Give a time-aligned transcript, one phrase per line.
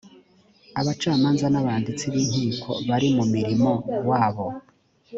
[0.79, 3.71] abacamanza n’ abanditsi b’ inkiko bari mu mirimo
[4.09, 4.45] wabo